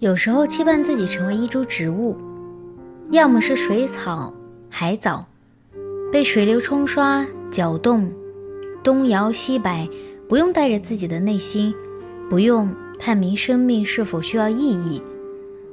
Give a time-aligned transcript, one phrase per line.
[0.00, 2.16] 有时候期盼自己成为一株植物，
[3.10, 4.32] 要么是水草、
[4.70, 5.26] 海藻，
[6.12, 8.08] 被水流冲刷、搅动，
[8.84, 9.88] 东摇西摆，
[10.28, 11.74] 不用带着自己的内心，
[12.30, 15.02] 不用探明生命是否需要意义，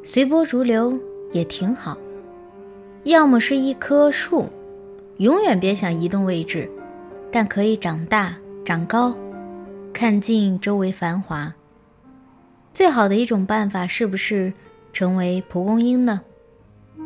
[0.01, 0.99] 随波逐流
[1.31, 1.95] 也挺好。
[3.03, 4.49] 要么是一棵树，
[5.17, 6.67] 永远别想移动位置，
[7.31, 9.15] 但可以长大、长高，
[9.93, 11.53] 看尽周围繁华。
[12.75, 14.51] 最好的一种办法是不是
[14.91, 16.19] 成为蒲公英呢？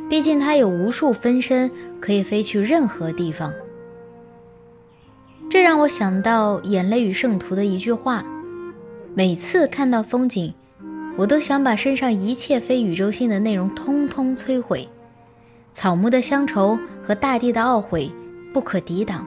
[0.09, 1.69] 毕竟它有无数分身，
[2.01, 3.53] 可以飞去任何地方。
[5.47, 8.25] 这让我想到《眼泪与圣徒》的一句话：
[9.13, 10.51] 每次看到风景，
[11.15, 14.89] 我都想把身上一切非宇宙性的内容通通摧毁。
[15.71, 18.11] 草木的乡愁和大地的懊悔
[18.51, 19.23] 不可抵挡。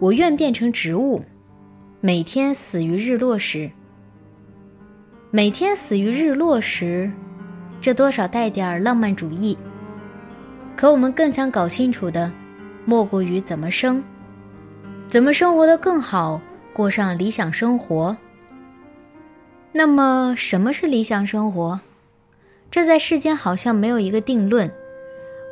[0.00, 1.22] 我愿变成植物，
[2.00, 3.70] 每天死于日落时。
[5.36, 7.12] 每天死于日落时，
[7.78, 9.54] 这多少带点浪漫主义。
[10.74, 12.32] 可我们更想搞清楚的，
[12.86, 14.02] 莫过于怎么生，
[15.06, 16.40] 怎么生活的更好，
[16.72, 18.16] 过上理想生活。
[19.72, 21.78] 那么，什么是理想生活？
[22.70, 24.72] 这在世间好像没有一个定论。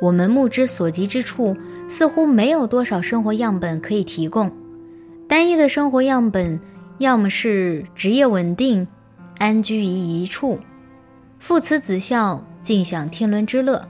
[0.01, 1.55] 我们目之所及之处，
[1.87, 4.51] 似乎没有多少生活样本可以提供。
[5.27, 6.59] 单一的生活样本，
[6.97, 8.87] 要么是职业稳定。
[9.37, 10.59] 安居于一处，
[11.39, 13.81] 父慈子孝，尽享天伦之乐；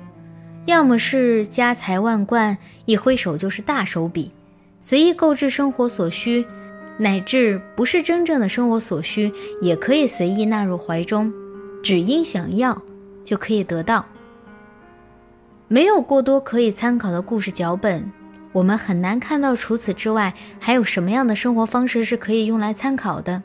[0.66, 4.32] 要么是家财万贯，一挥手就是大手笔，
[4.82, 6.46] 随意购置生活所需，
[6.98, 11.32] 乃至不是真正的生活所需，也可以随意纳入怀中，
[11.84, 12.82] 只因想要
[13.24, 14.06] 就可以得到。
[15.68, 18.12] 没有过多可以参考的故事脚本，
[18.52, 23.42] 我们很难看到除此之外还有什么样的生活方式是可以用来参考的。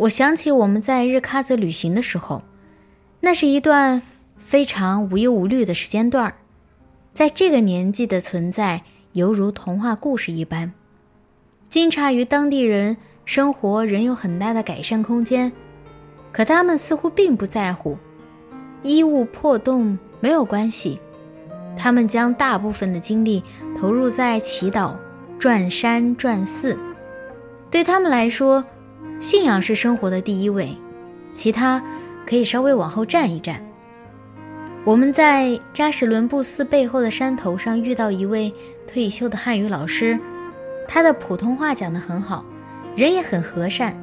[0.00, 2.42] 我想起我们在日喀则旅行的时候，
[3.20, 4.00] 那是一段
[4.38, 6.34] 非常无忧无虑的时间段儿。
[7.12, 10.72] 在这个年纪的存在，犹如童话故事一般。
[11.68, 12.96] 惊诧于当地人
[13.26, 15.52] 生活仍有很大的改善空间，
[16.32, 17.98] 可他们似乎并不在乎。
[18.82, 20.98] 衣物破洞没有关系，
[21.76, 23.44] 他们将大部分的精力
[23.78, 24.96] 投入在祈祷、
[25.38, 26.78] 转山、转寺。
[27.70, 28.64] 对他们来说，
[29.20, 30.74] 信仰是生活的第一位，
[31.34, 31.80] 其他
[32.26, 33.62] 可以稍微往后站一站。
[34.82, 38.52] 我们在扎什伦布寺背后的山头上遇到一位
[38.86, 40.18] 退休的汉语老师，
[40.88, 42.42] 他的普通话讲得很好，
[42.96, 43.94] 人也很和善。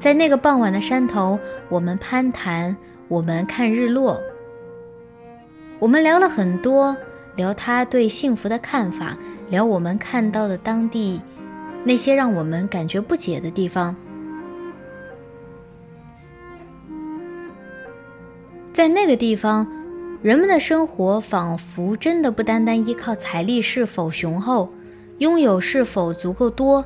[0.00, 1.38] 在那个傍晚的山头，
[1.68, 4.20] 我们攀谈，我们看日落，
[5.78, 6.96] 我们聊了很多，
[7.36, 9.16] 聊他对幸福的看法，
[9.48, 11.20] 聊我们看到的当地
[11.84, 13.94] 那些让我们感觉不解的地方。
[18.80, 19.70] 在那个地方，
[20.22, 24.66] 人们的生活仿佛真的不单单依靠财力是否雄厚，
[25.18, 26.82] 拥有是否足够多，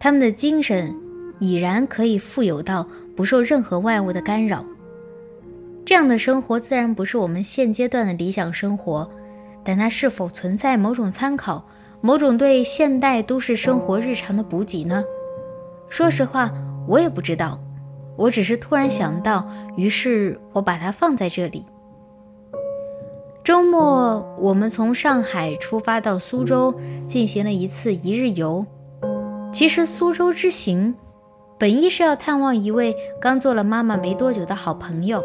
[0.00, 0.92] 他们的精神
[1.38, 4.64] 已然可以富有到不受任何外物的干扰。
[5.84, 9.08] 这样的生活自然不是我们现阶段的理想生活，
[9.62, 11.64] 但它是否存在某种参考，
[12.00, 15.04] 某种对现代都市生活日常的补给呢？
[15.88, 16.52] 说实话，
[16.88, 17.56] 我也不知道。
[18.20, 19.48] 我只是突然想到，
[19.78, 21.64] 于是我把它放在这里。
[23.42, 26.74] 周末，我们从上海出发到苏州，
[27.06, 28.66] 进行了一次一日游。
[29.50, 30.94] 其实，苏州之行
[31.58, 35.24] 本意是要探望一位刚做了妈妈没多久的好朋友，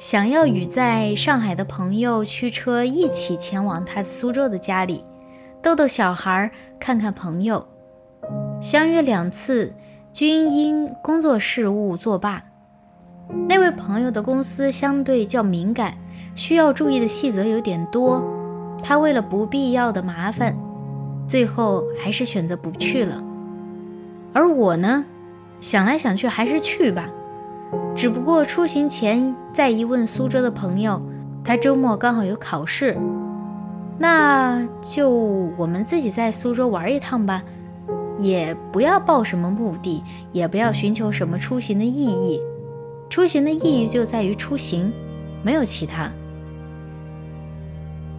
[0.00, 5.04] 想要与在上海的朋友驱车一起前往他苏州的家里，
[5.62, 6.50] 逗逗小孩，
[6.80, 7.64] 看看朋友。
[8.60, 9.72] 相约两次。
[10.12, 12.42] 均因工作事务作罢。
[13.46, 15.94] 那位朋友的公司相对较敏感，
[16.34, 18.24] 需要注意的细则有点多。
[18.82, 20.56] 他为了不必要的麻烦，
[21.26, 23.22] 最后还是选择不去了。
[24.32, 25.04] 而我呢，
[25.60, 27.10] 想来想去还是去吧。
[27.94, 31.00] 只不过出行前再一问苏州的朋友，
[31.44, 32.96] 他周末刚好有考试，
[33.98, 35.10] 那就
[35.56, 37.42] 我们自己在苏州玩一趟吧，
[38.18, 42.40] 也不要抱什么目的，也不要寻求什么出行的意义。
[43.08, 44.92] 出行的意义就在于出行，
[45.42, 46.10] 没有其他。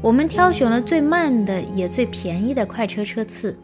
[0.02, 3.58] 我们挑选了最慢的也最便宜的快车车次，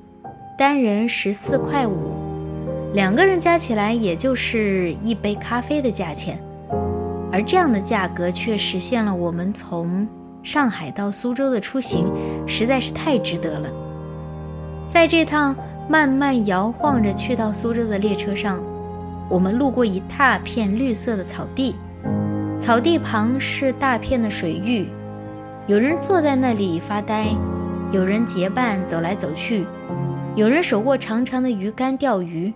[0.57, 2.13] 单人十四块五，
[2.93, 6.37] 两个人加起来也就是一杯咖啡的价钱。
[7.31, 10.07] 而这样的价格却实现了我们从
[10.43, 12.05] 上海到苏州的出行，
[12.45, 13.69] 实在是太值得了。
[14.89, 15.55] 在这趟
[15.87, 18.61] 慢慢摇晃着去到苏州的列车上。
[19.29, 21.75] 我们路过一大片绿色的草地，
[22.59, 24.87] 草地旁是大片的水域，
[25.67, 27.27] 有人坐在那里发呆，
[27.91, 29.65] 有人结伴走来走去，
[30.35, 32.53] 有人手握长长的鱼竿钓鱼。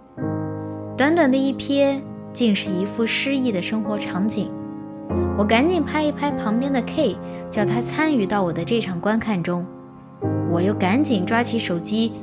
[0.95, 1.99] 短短的一瞥，
[2.33, 4.51] 竟是一幅诗意的生活场景。
[5.37, 7.15] 我赶紧拍一拍旁边的 K，
[7.49, 9.65] 叫他参与到我的这场观看中。
[10.51, 12.13] 我又赶紧抓起手机，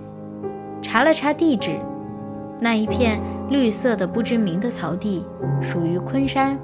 [0.81, 1.79] 查了查地址。
[2.59, 3.21] 那一片
[3.51, 5.25] 绿色的不知名的草地
[5.61, 6.59] 属于昆山。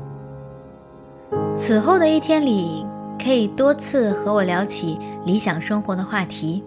[1.54, 2.86] 此后的一天里
[3.18, 6.64] ，K 多次和我聊起理想生活的话题。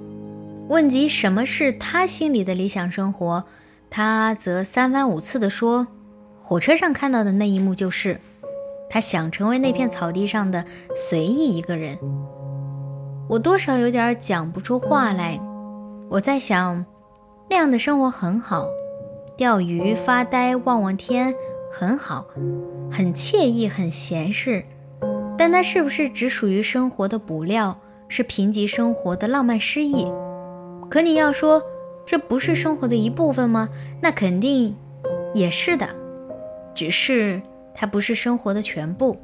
[0.67, 3.43] 问及什么是他心里的理想生活，
[3.89, 5.87] 他则三番五次地说
[6.41, 8.19] ：“火车上看到的那一幕就是，
[8.89, 10.65] 他想成为那片草地上的
[10.95, 11.97] 随意一个人。”
[13.27, 15.39] 我多少有点讲不出话来。
[16.09, 16.85] 我在想，
[17.49, 18.67] 那样的生活很好。
[19.37, 21.35] 钓鱼、发呆、望望天，
[21.71, 22.25] 很好，
[22.91, 24.63] 很惬意，很闲适。
[25.37, 27.77] 但它是不是只属于生活的补料，
[28.07, 30.09] 是贫瘠生活的浪漫诗意？
[30.89, 31.61] 可你要说
[32.05, 33.67] 这不是生活的一部分吗？
[34.01, 34.73] 那肯定
[35.33, 35.89] 也是的，
[36.73, 37.41] 只是
[37.73, 39.17] 它不是生活的全部。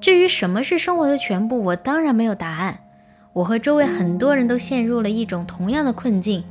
[0.00, 2.78] 至于什么是生活的全部，我当然没有答案。
[3.34, 6.44] 我和周围很多人都陷入了一种同样的困境。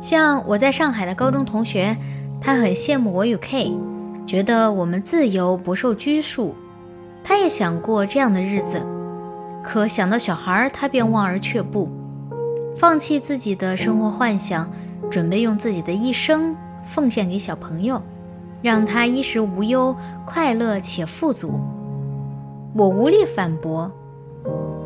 [0.00, 1.94] 像我在上海的高中同学，
[2.40, 3.76] 他很羡慕我与 K，
[4.26, 6.56] 觉得我们自由不受拘束。
[7.22, 8.80] 他也想过这样的日子，
[9.62, 11.90] 可想到小孩，他便望而却步，
[12.74, 14.70] 放弃自己的生活幻想，
[15.10, 16.56] 准备用自己的一生
[16.86, 18.00] 奉献给小朋友，
[18.62, 19.94] 让他衣食无忧、
[20.24, 21.60] 快乐且富足。
[22.74, 23.90] 我无力反驳，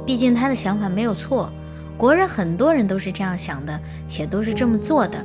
[0.07, 1.53] 毕竟他的想法没有错。
[1.97, 5.25] 国人很多人都是这样想的，且都是这么做的。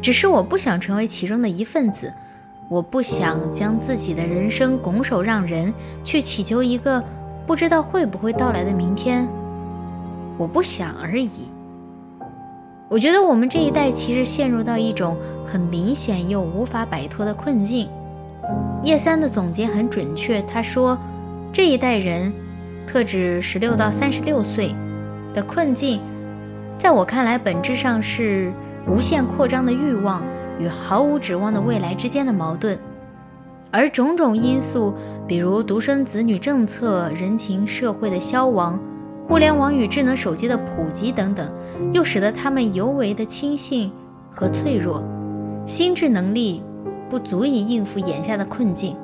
[0.00, 2.12] 只是我不想成为其中的一份子，
[2.68, 5.72] 我不想将自己的人生拱手让人，
[6.04, 7.02] 去祈求一个
[7.46, 9.28] 不知道会不会到来的明天。
[10.38, 11.50] 我不想而已。
[12.88, 17.88] 我觉得我们这一代其实陷入到一种很明显又无法摆脱的困境。
[18.82, 20.98] 叶三的总结很准确，他说，
[21.54, 22.32] 这一代人，
[22.84, 24.74] 特指十六到三十六岁。
[25.32, 26.00] 的困境，
[26.76, 28.52] 在我看来，本质上是
[28.88, 30.24] 无限扩张的欲望
[30.58, 32.76] 与毫无指望的未来之间的矛盾，
[33.70, 34.92] 而种种因素，
[35.28, 38.76] 比如独生子女政策、人情社会的消亡、
[39.28, 41.48] 互联网与智能手机的普及等等，
[41.92, 43.92] 又使得他们尤为的轻信
[44.28, 45.00] 和脆弱，
[45.66, 46.64] 心智能力
[47.08, 48.96] 不足以应付眼下的困境。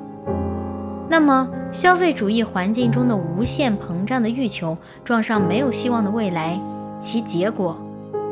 [1.11, 6.57] 那么，消费主义环境中的无限膨胀的欲求撞上没有希望的未来，
[7.01, 7.85] 其结果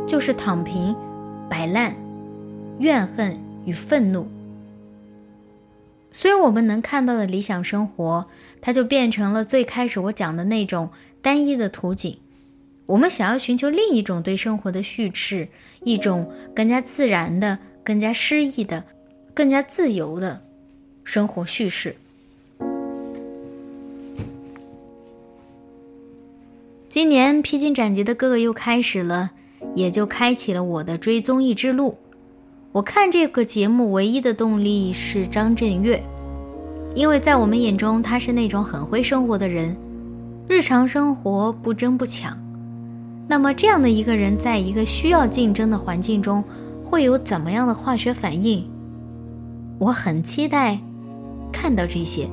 [0.08, 0.96] 就是躺平、
[1.50, 1.94] 摆烂、
[2.80, 4.25] 怨恨与愤怒。
[6.10, 8.25] 所以，我们能看到的理想生活，
[8.62, 10.89] 它就变成了最开始我讲的那种
[11.22, 12.18] 单一的图景。
[12.86, 15.50] 我们想要寻求另一种对生活的叙事，
[15.84, 18.86] 一种更加自然的、更加诗意的、
[19.34, 20.42] 更加自由的
[21.03, 21.98] 生活叙事。
[27.00, 29.32] 今年披荆斩棘的哥哥又开始了，
[29.74, 31.98] 也就开启了我的追综艺之路。
[32.74, 36.03] 我看这个节目唯一的动力是张震岳，
[36.96, 39.77] 因为在我们眼中他是那种很会生活的人，
[40.50, 42.38] 日常生活不争不抢。
[43.29, 46.44] 那么这样的一个人，在一个需要竞争的环境中，
[46.84, 48.70] 会有怎么样的化学反应？
[49.79, 50.77] 我很期待
[51.50, 52.27] 看到这些。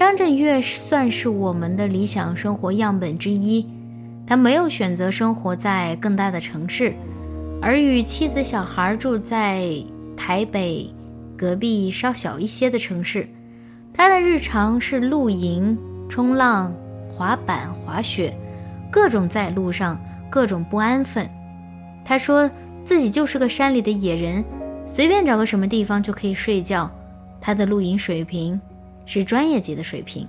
[0.00, 3.68] 张震岳算是我们的理想生活样本之一，
[4.26, 6.94] 他没有选择生活在更大的城市，
[7.60, 9.70] 而与妻子小孩住在
[10.16, 10.90] 台北
[11.36, 13.28] 隔壁稍小一些的城市。
[13.92, 15.76] 他的日常是露营、
[16.08, 16.74] 冲浪、
[17.12, 18.34] 滑板、滑雪，
[18.90, 21.28] 各种在路上，各种不安分。
[22.06, 22.50] 他说
[22.82, 24.42] 自己就是个山里的野人，
[24.86, 26.90] 随便找个什么地方就可以睡觉。
[27.38, 28.58] 他的露营水平
[29.12, 30.24] 是专业级的水平。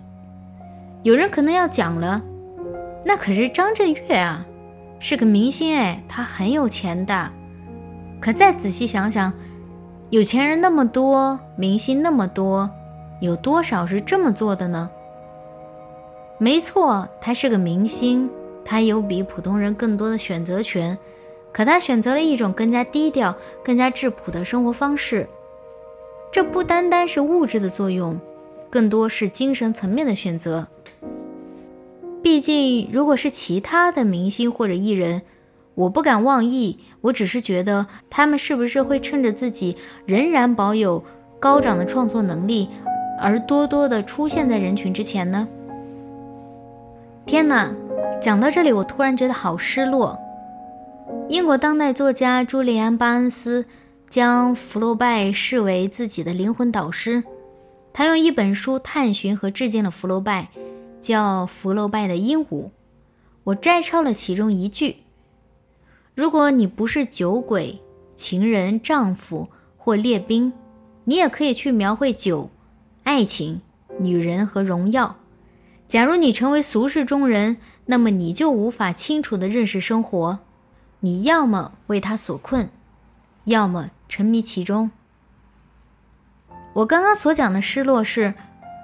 [1.03, 2.19] 有人可能要讲了，
[3.05, 4.43] 那可是张震岳啊，
[4.97, 7.31] 是个明星哎，他很有钱的。
[8.19, 9.31] 可再仔细想想，
[10.09, 12.67] 有钱人那么多，明星那么多，
[13.19, 14.89] 有多少是这么做的呢？
[16.39, 18.27] 没错，他是个明星，
[18.65, 20.97] 他有比普通人更多的选择权，
[21.53, 25.29] 可他选择了一种更加低调、更加质朴的生活方式。
[26.31, 28.19] 这不单单是物质的作用，
[28.71, 30.67] 更多是精神层面的选择。
[32.23, 35.21] 毕竟，如果是其他的明星或者艺人，
[35.75, 39.75] 我不敢妄议，我只是觉得他们是不是会趁着自己
[40.05, 41.03] 仍然保有
[41.39, 42.69] 高涨的创作能力，
[43.19, 45.47] 而多多的出现在人群之前呢？
[47.25, 47.73] 天哪，
[48.21, 50.19] 讲到这里，我突然觉得好失落。
[51.27, 53.65] 英国当代作家朱利安·巴恩斯
[54.09, 57.23] 将福楼拜视为自己的灵魂导师，
[57.93, 60.49] 他用一本书探寻和致敬了福楼拜。
[61.01, 62.69] 叫福楼拜的鹦鹉，
[63.43, 64.97] 我摘抄了其中一句：
[66.13, 67.81] 如果你不是酒鬼、
[68.15, 70.53] 情人、丈夫或列兵，
[71.05, 72.51] 你也可以去描绘酒、
[73.01, 73.61] 爱情、
[73.99, 75.15] 女人和荣耀。
[75.87, 77.57] 假如你成为俗世中人，
[77.87, 80.41] 那么你就无法清楚地认识生活。
[80.99, 82.69] 你要么为他所困，
[83.45, 84.91] 要么沉迷其中。
[86.73, 88.33] 我刚刚所讲的失落是，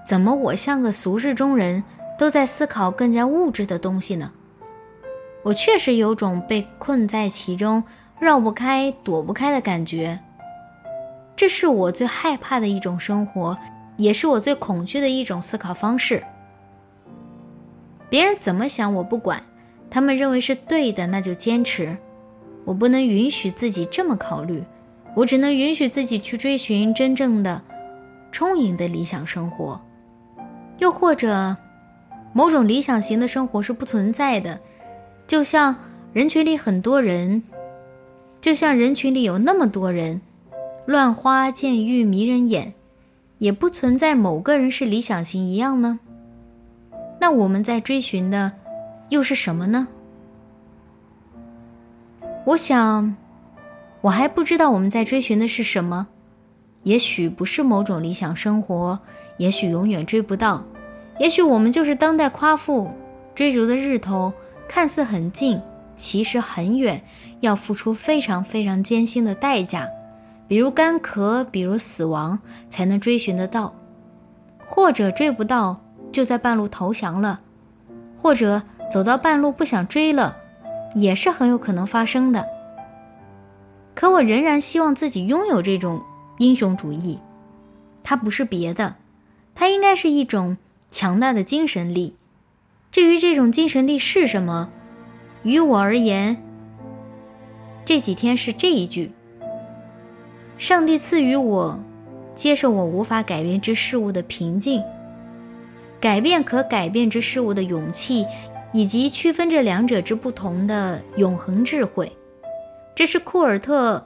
[0.06, 1.84] 怎么我像个俗世中人？
[2.18, 4.32] 都在思考更加物质的东西呢。
[5.44, 7.84] 我确实有种被困在其中、
[8.20, 10.20] 绕不开、躲不开的感觉。
[11.36, 13.56] 这是我最害怕的一种生活，
[13.98, 16.24] 也是我最恐惧的一种思考方式。
[18.10, 19.40] 别人怎么想我不管，
[19.92, 21.96] 他们认为是对的，那就坚持。
[22.66, 24.64] 我不能允许自己这么考虑，
[25.16, 27.62] 我只能允许自己去追寻真正的、
[28.38, 29.82] 充盈的理想生活，
[30.78, 31.58] 又或者。
[32.34, 34.60] 某种理想型的生活是不存在的，
[35.26, 35.76] 就像
[36.14, 37.42] 人群里很多人，
[38.40, 40.22] 就像人群里有那么多人，
[40.86, 42.76] 乱花渐欲迷人眼，
[43.40, 46.00] 也不存在某个人是理想型一样呢。
[47.20, 48.52] 那我们在追寻的
[49.10, 49.88] 又是什么呢？
[52.46, 53.16] 我想，
[54.02, 56.08] 我还不知道我们在追寻的是什么，
[56.88, 58.98] 也许不是某种理想生活，
[59.36, 60.64] 也许永远追不到。
[61.20, 62.90] 也许我们就是当代夸父，
[63.36, 64.32] 追逐的日头
[64.70, 65.60] 看似很近，
[65.98, 67.04] 其实很远，
[67.42, 69.86] 要付出非常非常艰辛的代价，
[70.48, 72.40] 比如干咳，比如死亡，
[72.70, 73.76] 才能追寻得到，
[74.66, 75.82] 或者追不到，
[76.14, 77.42] 就在半路投降了，
[78.18, 80.38] 或者走到半路不想追了，
[80.96, 82.48] 也是很有可能发生的。
[83.94, 86.02] 可我仍然希望自己拥有这种
[86.38, 87.20] 英雄主义，
[88.04, 88.96] 它不是别的，
[89.56, 90.58] 它应该是一种。
[90.90, 92.16] 强大的精神力。
[92.94, 94.72] 至于这种精神力是什么，
[95.44, 96.42] 于我而言，
[97.84, 99.12] 这几天是这一句：
[100.58, 101.78] 上帝赐予我
[102.36, 104.82] 接受我无法改变之事物的平静，
[106.00, 108.26] 改变可改变之事物的勇气，
[108.72, 112.10] 以及区分这两者之不同的永恒智慧。
[112.96, 113.98] 这是库尔特·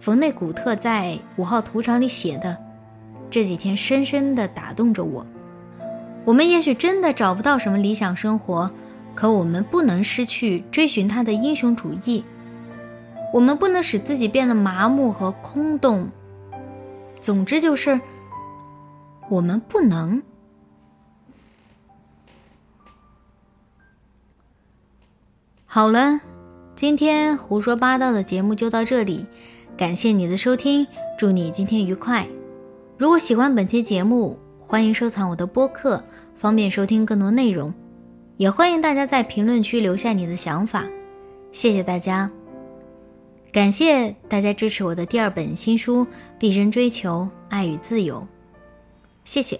[0.00, 2.56] 冯内古特在五号图场里写的，
[3.30, 5.26] 这几天深深地打动着我。
[6.24, 8.70] 我们也许真的找不到什么理想生活，
[9.14, 12.24] 可我们不能失去追寻他的英雄主义。
[13.30, 16.08] 我们不能使自己变得麻木和空洞。
[17.20, 18.00] 总之就是，
[19.28, 20.22] 我们不能。
[25.66, 26.20] 好了，
[26.74, 29.26] 今天胡说八道的节目就到这里，
[29.80, 32.28] 感谢你的收听，祝你今天愉快。
[32.98, 37.72] 如果喜欢本期节目，欢迎收藏我的播客，方便收听更多内容。
[38.36, 40.86] 也欢迎大家在评论区留下你的想法。
[41.50, 42.30] 谢谢大家，
[43.50, 46.04] 感谢大家支持我的第二本新书
[46.38, 48.16] 《毕生追求爱与自由》。
[49.24, 49.58] 谢谢。